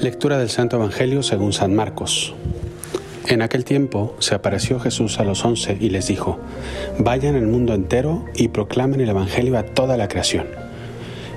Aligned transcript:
Lectura 0.00 0.36
del 0.38 0.50
Santo 0.50 0.76
Evangelio 0.76 1.22
según 1.22 1.54
San 1.54 1.74
Marcos. 1.74 2.34
En 3.28 3.40
aquel 3.40 3.64
tiempo 3.64 4.14
se 4.18 4.34
apareció 4.34 4.78
Jesús 4.78 5.18
a 5.18 5.24
los 5.24 5.42
once 5.42 5.78
y 5.80 5.88
les 5.88 6.08
dijo, 6.08 6.38
Vayan 6.98 7.34
al 7.34 7.46
mundo 7.46 7.72
entero 7.72 8.26
y 8.34 8.48
proclamen 8.48 9.00
el 9.00 9.08
Evangelio 9.08 9.56
a 9.56 9.62
toda 9.62 9.96
la 9.96 10.06
creación. 10.06 10.48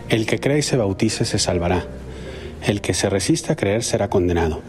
El 0.09 0.25
que 0.25 0.39
cree 0.39 0.59
y 0.59 0.61
se 0.61 0.75
bautice 0.75 1.23
se 1.23 1.39
salvará. 1.39 1.85
El 2.61 2.81
que 2.81 2.93
se 2.93 3.09
resista 3.09 3.53
a 3.53 3.55
creer 3.55 3.81
será 3.81 4.09
condenado. 4.09 4.59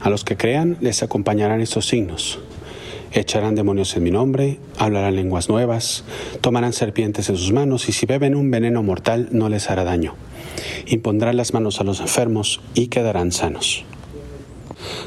A 0.00 0.08
los 0.08 0.24
que 0.24 0.38
crean 0.38 0.78
les 0.80 1.02
acompañarán 1.02 1.60
estos 1.60 1.86
signos. 1.86 2.38
Echarán 3.12 3.54
demonios 3.54 3.94
en 3.96 4.02
mi 4.02 4.10
nombre, 4.10 4.58
hablarán 4.78 5.14
lenguas 5.14 5.50
nuevas, 5.50 6.04
tomarán 6.40 6.72
serpientes 6.72 7.28
en 7.28 7.36
sus 7.36 7.52
manos 7.52 7.86
y 7.90 7.92
si 7.92 8.06
beben 8.06 8.34
un 8.34 8.50
veneno 8.50 8.82
mortal 8.82 9.28
no 9.30 9.50
les 9.50 9.68
hará 9.68 9.84
daño. 9.84 10.14
Impondrán 10.86 11.36
las 11.36 11.54
manos 11.54 11.80
a 11.80 11.84
los 11.84 12.00
enfermos 12.00 12.60
y 12.74 12.88
quedarán 12.88 13.32
sanos. 13.32 13.84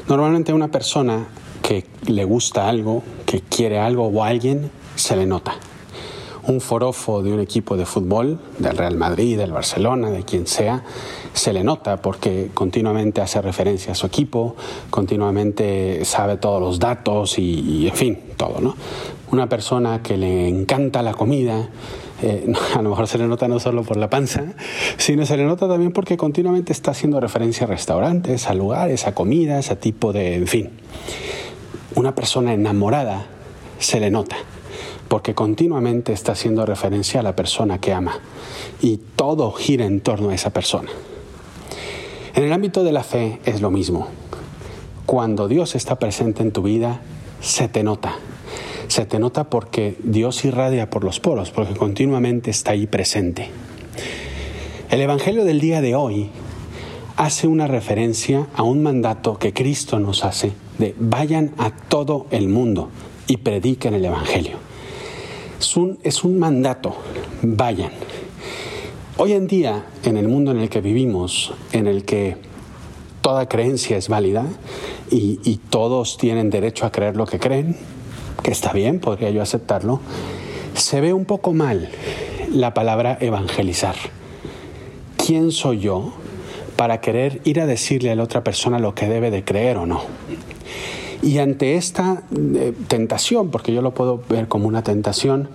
Normalmente 0.08 0.52
una 0.52 0.70
persona 0.70 1.28
que 1.62 1.84
le 2.06 2.24
gusta 2.24 2.68
algo, 2.68 3.02
que 3.26 3.40
quiere 3.40 3.78
algo 3.78 4.06
o 4.06 4.24
alguien, 4.24 4.70
se 4.94 5.16
le 5.16 5.26
nota. 5.26 5.54
Un 6.44 6.62
forofo 6.62 7.22
de 7.22 7.30
un 7.30 7.40
equipo 7.40 7.76
de 7.76 7.84
fútbol, 7.84 8.38
del 8.58 8.74
Real 8.74 8.96
Madrid, 8.96 9.36
del 9.36 9.52
Barcelona, 9.52 10.10
de 10.10 10.22
quien 10.22 10.46
sea, 10.46 10.82
se 11.34 11.52
le 11.52 11.62
nota 11.62 12.00
porque 12.00 12.50
continuamente 12.54 13.20
hace 13.20 13.42
referencia 13.42 13.92
a 13.92 13.94
su 13.94 14.06
equipo, 14.06 14.56
continuamente 14.88 16.06
sabe 16.06 16.38
todos 16.38 16.60
los 16.60 16.78
datos 16.78 17.38
y, 17.38 17.86
en 17.86 17.94
fin, 17.94 18.18
todo, 18.38 18.60
¿no? 18.60 18.76
Una 19.30 19.46
persona 19.46 20.02
que 20.02 20.16
le 20.16 20.48
encanta 20.48 21.02
la 21.02 21.12
comida, 21.12 21.68
eh, 22.22 22.52
a 22.74 22.82
lo 22.82 22.90
mejor 22.90 23.06
se 23.06 23.18
le 23.18 23.26
nota 23.26 23.48
no 23.48 23.60
solo 23.60 23.82
por 23.82 23.96
la 23.96 24.10
panza, 24.10 24.44
sino 24.96 25.26
se 25.26 25.36
le 25.36 25.44
nota 25.44 25.68
también 25.68 25.92
porque 25.92 26.16
continuamente 26.16 26.72
está 26.72 26.90
haciendo 26.90 27.20
referencia 27.20 27.66
a 27.66 27.70
restaurantes, 27.70 28.48
a 28.48 28.54
lugares, 28.54 29.06
a 29.06 29.14
comidas, 29.14 29.70
a 29.70 29.76
tipo 29.76 30.12
de, 30.12 30.34
en 30.36 30.46
fin. 30.46 30.70
Una 31.94 32.14
persona 32.14 32.52
enamorada 32.52 33.26
se 33.78 34.00
le 34.00 34.10
nota 34.10 34.36
porque 35.08 35.34
continuamente 35.34 36.12
está 36.12 36.32
haciendo 36.32 36.66
referencia 36.66 37.20
a 37.20 37.22
la 37.22 37.34
persona 37.34 37.80
que 37.80 37.92
ama 37.92 38.20
y 38.80 38.98
todo 39.16 39.52
gira 39.52 39.86
en 39.86 40.00
torno 40.00 40.30
a 40.30 40.34
esa 40.34 40.50
persona. 40.50 40.90
En 42.34 42.44
el 42.44 42.52
ámbito 42.52 42.84
de 42.84 42.92
la 42.92 43.02
fe 43.02 43.40
es 43.44 43.60
lo 43.60 43.70
mismo. 43.70 44.08
Cuando 45.06 45.48
Dios 45.48 45.74
está 45.74 45.98
presente 45.98 46.42
en 46.42 46.52
tu 46.52 46.62
vida, 46.62 47.00
se 47.40 47.68
te 47.68 47.82
nota, 47.82 48.16
se 48.88 49.06
te 49.06 49.18
nota 49.18 49.50
porque 49.50 49.96
Dios 50.02 50.44
irradia 50.44 50.90
por 50.90 51.04
los 51.04 51.20
poros, 51.20 51.50
porque 51.50 51.74
continuamente 51.74 52.50
está 52.50 52.72
ahí 52.72 52.86
presente. 52.86 53.50
El 54.90 55.00
Evangelio 55.00 55.44
del 55.44 55.60
día 55.60 55.80
de 55.80 55.94
hoy 55.94 56.30
hace 57.16 57.46
una 57.46 57.66
referencia 57.66 58.46
a 58.54 58.62
un 58.62 58.82
mandato 58.82 59.38
que 59.38 59.52
Cristo 59.52 59.98
nos 59.98 60.24
hace 60.24 60.52
de 60.78 60.94
vayan 60.98 61.52
a 61.58 61.70
todo 61.70 62.26
el 62.30 62.48
mundo 62.48 62.90
y 63.26 63.38
prediquen 63.38 63.94
el 63.94 64.04
Evangelio. 64.04 64.56
Un, 65.76 65.98
es 66.02 66.24
un 66.24 66.38
mandato, 66.38 66.96
vayan. 67.42 67.90
Hoy 69.16 69.32
en 69.32 69.46
día, 69.46 69.84
en 70.04 70.16
el 70.16 70.28
mundo 70.28 70.52
en 70.52 70.58
el 70.58 70.68
que 70.70 70.80
vivimos, 70.80 71.52
en 71.72 71.88
el 71.88 72.04
que 72.04 72.36
toda 73.20 73.48
creencia 73.48 73.96
es 73.96 74.08
válida 74.08 74.46
y, 75.10 75.60
todos 75.70 76.16
tienen 76.16 76.50
derecho 76.50 76.86
a 76.86 76.92
creer 76.92 77.16
lo 77.16 77.26
que 77.26 77.38
creen, 77.38 77.76
que 78.42 78.50
está 78.50 78.72
bien, 78.72 79.00
podría 79.00 79.30
yo 79.30 79.42
aceptarlo, 79.42 80.00
se 80.74 81.00
ve 81.00 81.12
un 81.12 81.24
poco 81.24 81.52
mal 81.52 81.90
la 82.52 82.74
palabra 82.74 83.18
evangelizar. 83.20 83.96
¿Quién 85.16 85.52
soy 85.52 85.80
yo 85.80 86.12
para 86.76 87.00
querer 87.00 87.40
ir 87.44 87.60
a 87.60 87.66
decirle 87.66 88.10
a 88.10 88.16
la 88.16 88.22
otra 88.22 88.42
persona 88.42 88.78
lo 88.78 88.94
que 88.94 89.08
debe 89.08 89.30
de 89.30 89.44
creer 89.44 89.76
o 89.76 89.86
no? 89.86 90.02
Y 91.20 91.38
ante 91.38 91.74
esta 91.74 92.22
eh, 92.34 92.72
tentación, 92.86 93.50
porque 93.50 93.72
yo 93.72 93.82
lo 93.82 93.92
puedo 93.92 94.22
ver 94.28 94.46
como 94.48 94.68
una 94.68 94.82
tentación, 94.82 95.48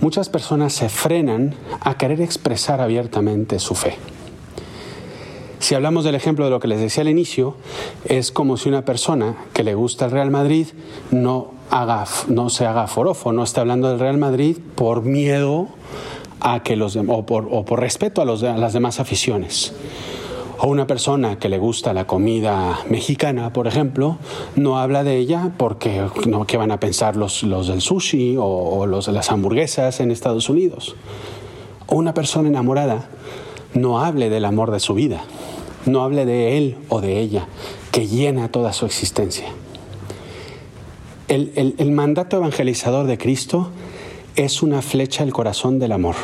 muchas 0.00 0.28
personas 0.28 0.72
se 0.72 0.88
frenan 0.88 1.54
a 1.80 1.96
querer 1.96 2.20
expresar 2.20 2.80
abiertamente 2.80 3.60
su 3.60 3.74
fe. 3.74 3.96
Si 5.64 5.74
hablamos 5.74 6.04
del 6.04 6.14
ejemplo 6.14 6.44
de 6.44 6.50
lo 6.50 6.60
que 6.60 6.68
les 6.68 6.78
decía 6.78 7.00
al 7.00 7.08
inicio, 7.08 7.54
es 8.04 8.32
como 8.32 8.58
si 8.58 8.68
una 8.68 8.84
persona 8.84 9.46
que 9.54 9.64
le 9.64 9.74
gusta 9.74 10.04
el 10.04 10.10
Real 10.10 10.30
Madrid 10.30 10.66
no, 11.10 11.52
haga, 11.70 12.04
no 12.28 12.50
se 12.50 12.66
haga 12.66 12.86
forofo, 12.86 13.32
no 13.32 13.42
está 13.42 13.62
hablando 13.62 13.88
del 13.88 13.98
Real 13.98 14.18
Madrid 14.18 14.58
por 14.74 15.04
miedo 15.04 15.68
a 16.40 16.62
que 16.62 16.76
los 16.76 16.96
o 16.96 17.24
por, 17.24 17.48
o 17.50 17.64
por 17.64 17.80
respeto 17.80 18.20
a 18.20 18.26
las 18.26 18.72
demás 18.74 19.00
aficiones. 19.00 19.72
O 20.58 20.68
una 20.68 20.86
persona 20.86 21.38
que 21.38 21.48
le 21.48 21.56
gusta 21.56 21.94
la 21.94 22.06
comida 22.06 22.80
mexicana, 22.90 23.54
por 23.54 23.66
ejemplo, 23.66 24.18
no 24.56 24.78
habla 24.78 25.02
de 25.02 25.16
ella 25.16 25.52
porque 25.56 26.06
no, 26.26 26.46
¿qué 26.46 26.58
van 26.58 26.72
a 26.72 26.78
pensar 26.78 27.16
los, 27.16 27.42
los 27.42 27.68
del 27.68 27.80
sushi 27.80 28.36
o, 28.36 28.44
o, 28.44 28.84
los 28.84 29.06
de 29.06 29.12
las 29.12 29.32
hamburguesas 29.32 30.00
en 30.00 30.10
Estados 30.10 30.50
Unidos? 30.50 30.94
O 31.86 31.96
una 31.96 32.12
persona 32.12 32.50
enamorada 32.50 33.08
no 33.72 34.00
hable 34.00 34.30
del 34.30 34.44
amor 34.44 34.70
de 34.70 34.80
su 34.80 34.94
vida, 34.94 35.24
no 35.86 36.02
hable 36.02 36.24
de 36.24 36.56
él 36.56 36.76
o 36.88 37.00
de 37.00 37.20
ella, 37.20 37.46
que 37.92 38.06
llena 38.06 38.50
toda 38.50 38.72
su 38.72 38.86
existencia. 38.86 39.46
El, 41.28 41.74
el, 41.78 41.90
mandato 41.90 42.36
evangelizador 42.36 43.06
de 43.06 43.16
Cristo 43.16 43.70
es 44.36 44.62
una 44.62 44.82
flecha 44.82 45.22
al 45.22 45.32
corazón 45.32 45.78
del 45.78 45.92
amor. 45.92 46.16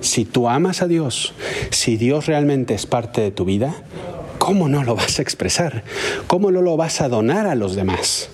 Si 0.00 0.24
tú 0.24 0.48
amas 0.48 0.82
a 0.82 0.88
Dios, 0.88 1.34
si 1.70 1.96
Dios 1.96 2.26
realmente 2.26 2.74
es 2.74 2.86
parte 2.86 3.20
de 3.20 3.30
tu 3.30 3.44
vida, 3.44 3.74
¿cómo 4.38 4.68
no 4.68 4.82
lo 4.82 4.94
vas 4.94 5.18
a 5.18 5.22
expresar? 5.22 5.84
¿Cómo 6.26 6.50
no 6.50 6.62
lo 6.62 6.76
vas 6.76 7.00
a 7.00 7.08
donar 7.08 7.46
a 7.46 7.54
los 7.54 7.76
demás? 7.76 8.30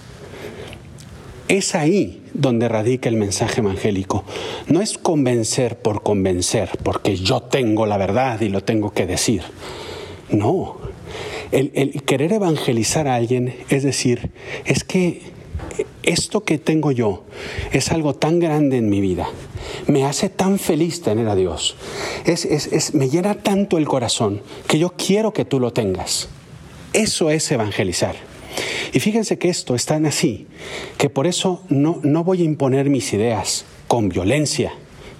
Es 1.48 1.74
ahí 1.74 2.22
donde 2.32 2.68
radica 2.68 3.08
el 3.08 3.16
mensaje 3.16 3.60
evangélico. 3.60 4.24
No 4.68 4.80
es 4.80 4.96
convencer 4.96 5.76
por 5.78 6.04
convencer, 6.04 6.70
porque 6.84 7.16
yo 7.16 7.42
tengo 7.42 7.86
la 7.86 7.96
verdad 7.96 8.40
y 8.40 8.48
lo 8.48 8.62
tengo 8.62 8.92
que 8.92 9.06
decir. 9.06 9.42
No, 10.32 10.78
el, 11.50 12.02
querer 12.04 12.32
evangelizar 12.32 13.08
a 13.08 13.16
alguien 13.16 13.54
es 13.68 13.82
decir, 13.82 14.30
es 14.64 14.84
que 14.84 15.22
esto 16.02 16.44
que 16.44 16.58
tengo 16.58 16.92
yo 16.92 17.24
es 17.72 17.90
algo 17.90 18.14
tan 18.14 18.38
grande 18.38 18.78
en 18.78 18.88
mi 18.88 19.00
vida, 19.00 19.28
me 19.86 20.04
hace 20.04 20.28
tan 20.28 20.58
feliz 20.58 21.02
tener 21.02 21.28
a 21.28 21.34
Dios, 21.34 21.76
es, 22.24 22.44
es, 22.44 22.68
es, 22.68 22.94
me 22.94 23.08
llena 23.08 23.34
tanto 23.34 23.76
el 23.78 23.86
corazón 23.86 24.42
que 24.66 24.78
yo 24.78 24.94
quiero 24.96 25.32
que 25.32 25.44
tú 25.44 25.60
lo 25.60 25.72
tengas. 25.72 26.28
Eso 26.92 27.30
es 27.30 27.50
evangelizar. 27.52 28.16
Y 28.92 29.00
fíjense 29.00 29.38
que 29.38 29.48
esto 29.48 29.74
es 29.74 29.86
tan 29.86 30.06
así, 30.06 30.46
que 30.98 31.08
por 31.08 31.26
eso 31.26 31.62
no, 31.68 32.00
no 32.02 32.24
voy 32.24 32.42
a 32.42 32.44
imponer 32.44 32.90
mis 32.90 33.12
ideas 33.12 33.64
con 33.86 34.08
violencia, 34.08 34.72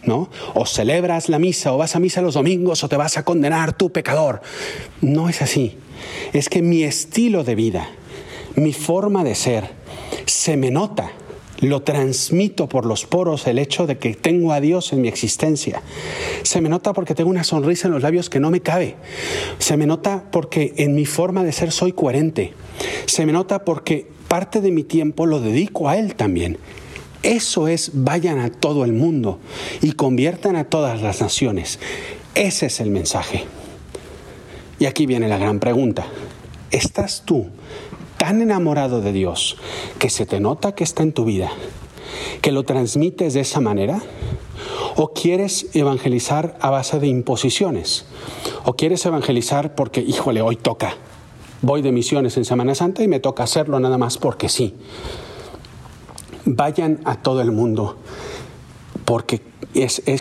¿no? 0.05 0.31
O 0.55 0.66
celebras 0.66 1.28
la 1.28 1.38
misa, 1.38 1.72
o 1.72 1.78
vas 1.78 1.97
a 1.97 2.00
misa 2.00 2.22
los 2.22 2.34
domingos, 2.34 2.84
o 2.84 2.88
te 2.88 2.97
vas 2.97 3.16
a 3.16 3.25
condenar 3.25 3.77
tu 3.77 3.91
pecador. 3.91 4.41
No 5.00 5.28
es 5.28 5.43
así. 5.43 5.77
Es 6.33 6.49
que 6.49 6.62
mi 6.62 6.83
estilo 6.83 7.44
de 7.44 7.55
vida, 7.55 7.88
mi 8.56 8.72
forma 8.72 9.25
de 9.25 9.34
ser, 9.34 9.71
se 10.27 10.56
me 10.56 10.71
nota. 10.71 11.12
Lo 11.60 11.83
transmito 11.83 12.71
por 12.71 12.87
los 12.87 13.05
poros 13.05 13.47
el 13.47 13.59
hecho 13.59 13.87
de 13.87 13.99
que 13.99 14.15
tengo 14.15 14.53
a 14.53 14.62
Dios 14.62 14.94
en 14.94 15.03
mi 15.03 15.09
existencia. 15.09 15.83
Se 16.43 16.62
me 16.62 16.71
nota 16.71 16.94
porque 16.94 17.15
tengo 17.15 17.28
una 17.28 17.45
sonrisa 17.45 17.86
en 17.86 17.92
los 17.92 18.03
labios 18.03 18.30
que 18.30 18.41
no 18.41 18.51
me 18.51 18.63
cabe. 18.63 18.97
Se 19.59 19.77
me 19.77 19.86
nota 19.86 20.25
porque 20.33 20.72
en 20.78 20.95
mi 20.95 21.04
forma 21.04 21.45
de 21.45 21.53
ser 21.53 21.71
soy 21.71 21.92
coherente. 21.92 22.54
Se 23.04 23.27
me 23.27 23.33
nota 23.33 23.66
porque 23.66 24.07
parte 24.27 24.63
de 24.63 24.71
mi 24.71 24.84
tiempo 24.84 25.27
lo 25.27 25.39
dedico 25.41 25.91
a 25.91 25.98
Él 25.98 26.15
también. 26.15 26.57
Eso 27.22 27.69
es 27.69 27.91
vayan 27.93 28.39
a 28.39 28.51
todo 28.51 28.84
el 28.84 28.93
mundo 28.93 29.41
y 29.83 29.93
conviertan 29.93 30.57
a 30.57 30.65
todas 30.65 31.03
las 31.03 31.21
naciones. 31.21 31.78
Ese 32.34 32.67
es 32.67 32.81
el 32.81 32.91
mensaje. 32.91 33.45
Y 34.78 34.87
aquí 34.87 35.05
viene 35.05 35.28
la 35.28 35.37
gran 35.37 35.61
pregunta. 35.61 36.07
¿Estás 36.71 37.25
tú 37.27 37.49
tan 38.17 38.41
enamorado 38.41 39.03
de 39.03 39.13
Dios 39.13 39.59
que 39.99 40.09
se 40.09 40.25
te 40.25 40.41
nota 40.41 40.75
que 40.75 40.84
está 40.84 41.03
en 41.03 41.13
tu 41.13 41.27
vida, 41.27 41.51
que 42.41 42.53
lo 42.53 42.63
transmites 42.63 43.34
de 43.34 43.41
esa 43.41 43.61
manera? 43.61 44.01
¿O 44.97 45.13
quieres 45.13 45.66
evangelizar 45.75 46.57
a 46.61 46.71
base 46.71 47.01
de 47.01 47.09
imposiciones? 47.09 48.07
¿O 48.65 48.75
quieres 48.75 49.05
evangelizar 49.05 49.75
porque, 49.75 50.01
híjole, 50.01 50.41
hoy 50.41 50.57
toca? 50.57 50.97
Voy 51.61 51.83
de 51.83 51.93
misiones 51.93 52.39
en 52.39 52.47
Semana 52.47 52.75
Santa 52.75 53.03
y 53.03 53.09
me 53.09 53.21
toca 53.21 53.43
hacerlo 53.43 53.78
nada 53.78 53.99
más 53.99 54.16
porque 54.16 54.49
sí 54.49 54.75
vayan 56.57 57.01
a 57.05 57.17
todo 57.17 57.41
el 57.41 57.53
mundo, 57.53 57.97
porque 59.05 59.43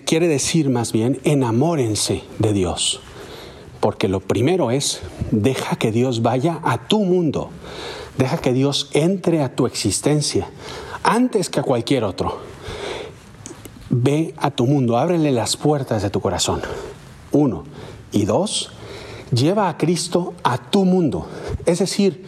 quiere 0.05 0.27
decir 0.27 0.69
más 0.69 0.91
bien 0.91 1.19
enamórense 1.23 2.23
de 2.37 2.53
Dios, 2.53 3.01
porque 3.79 4.07
lo 4.07 4.19
primero 4.19 4.71
es, 4.71 5.01
deja 5.31 5.75
que 5.75 5.91
Dios 5.91 6.21
vaya 6.21 6.59
a 6.63 6.87
tu 6.87 7.03
mundo, 7.03 7.49
deja 8.17 8.37
que 8.37 8.53
Dios 8.53 8.89
entre 8.93 9.41
a 9.41 9.55
tu 9.55 9.65
existencia, 9.65 10.49
antes 11.03 11.49
que 11.49 11.59
a 11.59 11.63
cualquier 11.63 12.03
otro. 12.03 12.37
ve 13.89 14.35
a 14.37 14.51
tu 14.51 14.67
mundo, 14.67 14.97
ábrele 14.97 15.31
las 15.31 15.57
puertas 15.57 16.03
de 16.03 16.11
tu 16.11 16.21
corazón. 16.21 16.61
Uno. 17.31 17.63
Y 18.11 18.25
dos, 18.25 18.71
lleva 19.31 19.67
a 19.67 19.77
Cristo 19.77 20.35
a 20.43 20.57
tu 20.57 20.85
mundo. 20.85 21.27
Es 21.65 21.79
decir, 21.79 22.25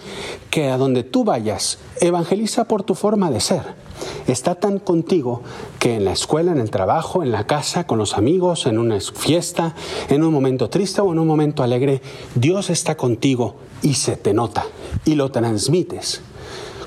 que 0.49 0.69
a 0.69 0.77
donde 0.77 1.03
tú 1.03 1.23
vayas, 1.23 1.79
evangeliza 1.99 2.65
por 2.65 2.83
tu 2.83 2.95
forma 2.95 3.31
de 3.31 3.39
ser. 3.39 3.81
Está 4.27 4.55
tan 4.55 4.79
contigo 4.79 5.41
que 5.79 5.95
en 5.95 6.05
la 6.05 6.11
escuela, 6.11 6.51
en 6.51 6.59
el 6.59 6.71
trabajo, 6.71 7.23
en 7.23 7.31
la 7.31 7.45
casa, 7.45 7.85
con 7.85 7.97
los 7.97 8.17
amigos, 8.17 8.65
en 8.65 8.77
una 8.77 8.99
fiesta, 8.99 9.75
en 10.09 10.23
un 10.23 10.33
momento 10.33 10.69
triste 10.69 11.01
o 11.01 11.11
en 11.11 11.19
un 11.19 11.27
momento 11.27 11.63
alegre, 11.63 12.01
Dios 12.35 12.69
está 12.69 12.95
contigo 12.95 13.55
y 13.81 13.95
se 13.95 14.15
te 14.17 14.33
nota 14.33 14.65
y 15.05 15.15
lo 15.15 15.31
transmites. 15.31 16.21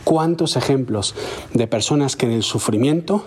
¿Cuántos 0.05 0.56
ejemplos 0.56 1.15
de 1.55 1.67
personas 1.67 2.15
que 2.15 2.27
en 2.27 2.33
el 2.33 2.43
sufrimiento 2.43 3.25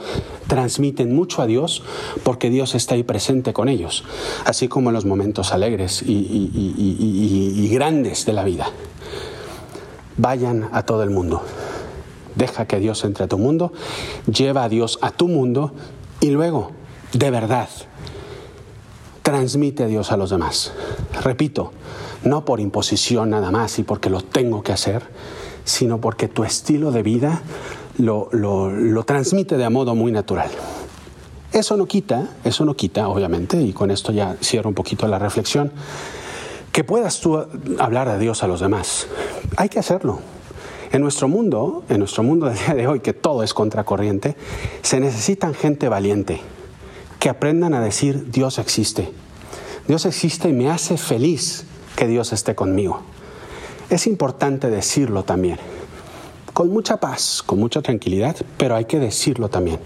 transmiten 0.48 1.16
mucho 1.16 1.42
a 1.42 1.48
Dios 1.48 1.84
porque 2.24 2.52
Dios 2.52 2.76
está 2.76 2.94
ahí 2.94 3.04
presente 3.04 3.52
con 3.52 3.68
ellos, 3.68 4.04
así 4.46 4.68
como 4.68 4.92
en 4.92 4.94
los 4.94 5.06
momentos 5.06 5.54
alegres 5.54 6.04
y, 6.06 7.70
grandes 7.72 8.26
de 8.28 8.34
la 8.34 8.44
vida? 8.44 8.70
Vayan 10.18 10.70
a 10.72 10.84
todo 10.84 11.02
el 11.02 11.10
mundo. 11.10 11.42
Deja 12.36 12.68
que 12.68 12.80
Dios 12.80 13.04
entre 13.04 13.26
a 13.26 13.28
tu 13.28 13.40
mundo, 13.40 13.74
lleva 14.32 14.64
a 14.64 14.70
Dios 14.70 15.00
a 15.02 15.10
tu 15.10 15.28
mundo 15.28 15.74
y 16.20 16.30
luego, 16.30 16.72
de 17.14 17.32
verdad, 17.32 17.70
transmite 19.24 19.84
a 19.84 19.88
Dios 19.88 20.12
a 20.12 20.18
los 20.18 20.30
demás. 20.30 20.74
Repito, 21.24 21.72
no 22.24 22.46
por 22.46 22.60
imposición 22.60 23.32
nada 23.32 23.50
más 23.50 23.80
y 23.80 23.84
porque 23.84 24.12
lo 24.12 24.22
tengo 24.22 24.62
que 24.62 24.74
hacer, 24.74 25.04
sino 25.68 26.00
porque 26.00 26.30
tu 26.30 26.46
estilo 26.46 26.92
de 26.92 27.04
vida 27.04 27.42
lo, 27.98 28.30
transmite 29.06 29.58
de 29.58 29.70
modo 29.70 29.96
muy 29.96 30.14
natural. 30.14 30.50
Eso 31.52 31.76
no 31.76 31.86
quita, 31.86 32.30
eso 32.46 32.64
no 32.64 32.74
quita, 32.74 33.10
obviamente, 33.10 33.62
y 33.62 33.74
con 33.74 33.92
esto 33.92 34.14
ya 34.14 34.38
cierro 34.42 34.70
un 34.70 34.76
poquito 34.76 35.08
la 35.08 35.20
reflexión, 35.20 35.72
que 36.72 36.86
puedas 36.86 37.20
tú 37.20 37.38
hablar 37.80 38.10
de 38.10 38.18
Dios 38.18 38.44
a 38.44 38.48
los 38.48 38.62
demás. 38.62 39.08
Hay 39.58 39.68
que 39.68 39.80
hacerlo. 39.80 40.20
En 40.94 41.02
nuestro 41.02 41.28
mundo, 41.28 41.84
en 41.90 42.00
nuestro 42.00 42.24
mundo 42.24 42.46
del 42.46 42.58
día 42.58 42.74
de 42.74 42.88
hoy, 42.88 43.02
que 43.02 43.12
todo 43.12 43.44
es 43.44 43.54
contracorriente, 43.54 44.38
se 44.84 45.02
necesitan 45.02 45.54
gente 45.54 45.90
valiente, 45.90 46.40
que 47.20 47.28
aprendan 47.28 47.74
a 47.74 47.82
decir 47.82 48.32
Dios 48.32 48.58
existe. 48.58 49.12
Dios 49.86 50.06
existe 50.06 50.48
y 50.48 50.54
me 50.54 50.70
hace 50.70 50.96
feliz 50.98 51.66
que 51.98 52.08
Dios 52.08 52.32
esté 52.32 52.56
conmigo. 52.56 53.02
Es 53.90 54.06
importante 54.06 54.70
decirlo 54.70 55.24
también, 55.24 55.58
con 56.54 56.70
mucha 56.70 56.98
paz, 56.98 57.42
con 57.46 57.58
mucha 57.58 57.82
tranquilidad, 57.82 58.36
pero 58.58 58.76
hay 58.76 58.84
que 58.84 59.00
decirlo 59.00 59.48
también. 59.48 59.80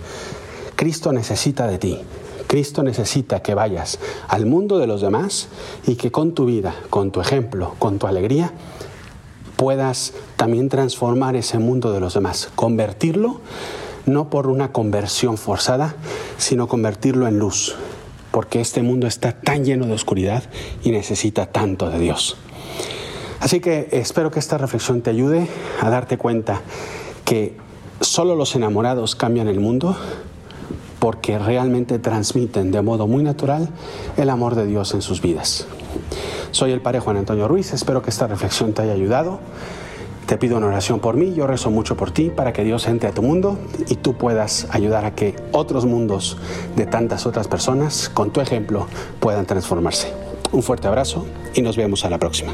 Cristo 0.76 1.14
necesita 1.14 1.68
de 1.68 1.78
ti. 1.78 2.00
Cristo 2.48 2.82
necesita 2.82 3.44
que 3.44 3.54
vayas 3.54 4.00
al 4.28 4.48
mundo 4.48 4.80
de 4.80 4.88
los 4.88 5.02
demás 5.02 5.50
y 5.86 5.98
que 5.98 6.12
con 6.12 6.34
tu 6.34 6.46
vida, 6.46 6.74
con 6.90 7.12
tu 7.12 7.22
ejemplo, 7.22 7.76
con 7.78 8.00
tu 8.00 8.08
alegría, 8.08 8.52
puedas 9.56 10.14
también 10.36 10.68
transformar 10.68 11.36
ese 11.36 11.60
mundo 11.60 11.94
de 11.94 12.00
los 12.00 12.16
demás, 12.16 12.50
convertirlo 12.56 13.40
no 14.08 14.32
por 14.32 14.48
una 14.48 14.72
conversión 14.72 15.38
forzada, 15.38 15.96
sino 16.40 16.68
convertirlo 16.68 17.28
en 17.28 17.38
luz, 17.38 17.76
porque 18.32 18.62
este 18.62 18.82
mundo 18.82 19.06
está 19.06 19.40
tan 19.40 19.64
lleno 19.64 19.86
de 19.86 19.94
oscuridad 19.94 20.44
y 20.84 20.90
necesita 20.90 21.46
tanto 21.46 21.92
de 21.92 22.00
Dios. 22.00 22.36
Así 23.42 23.60
que 23.60 23.90
espero 23.92 24.30
que 24.30 24.38
esta 24.38 24.60
reflexión 24.60 25.02
te 25.02 25.10
ayude 25.10 25.48
a 25.82 25.90
darte 25.90 26.18
cuenta 26.20 26.62
que 27.26 27.58
solo 28.00 28.36
los 28.36 28.56
enamorados 28.56 29.16
cambian 29.16 29.48
el 29.48 29.60
mundo 29.60 29.98
porque 31.00 31.40
realmente 31.40 31.98
transmiten 31.98 32.72
de 32.72 32.84
modo 32.84 33.08
muy 33.08 33.24
natural 33.24 33.68
el 34.16 34.30
amor 34.30 34.54
de 34.54 34.68
Dios 34.68 34.94
en 34.94 35.02
sus 35.02 35.24
vidas. 35.24 35.66
Soy 36.52 36.72
el 36.72 36.82
Padre 36.82 37.00
Juan 37.00 37.18
Antonio 37.18 37.48
Ruiz, 37.48 37.74
espero 37.74 38.04
que 38.04 38.12
esta 38.12 38.28
reflexión 38.28 38.74
te 38.74 38.84
haya 38.84 38.94
ayudado. 38.94 39.40
Te 40.28 40.38
pido 40.38 40.58
una 40.58 40.68
oración 40.68 41.00
por 41.00 41.18
mí, 41.18 41.34
yo 41.34 41.48
rezo 41.48 41.72
mucho 41.72 41.98
por 41.98 42.12
ti 42.12 42.30
para 42.30 42.54
que 42.54 42.64
Dios 42.64 42.88
entre 42.88 43.10
a 43.10 43.12
tu 43.12 43.24
mundo 43.24 43.58
y 43.90 43.96
tú 43.96 44.14
puedas 44.14 44.68
ayudar 44.70 45.04
a 45.04 45.16
que 45.16 45.36
otros 45.52 45.88
mundos 45.88 46.38
de 46.76 46.86
tantas 46.86 47.26
otras 47.26 47.48
personas, 47.48 48.08
con 48.08 48.30
tu 48.30 48.40
ejemplo, 48.40 48.86
puedan 49.20 49.48
transformarse. 49.48 50.14
Un 50.52 50.62
fuerte 50.62 50.88
abrazo 50.88 51.26
y 51.56 51.64
nos 51.64 51.76
vemos 51.76 52.06
a 52.06 52.10
la 52.12 52.20
próxima. 52.20 52.54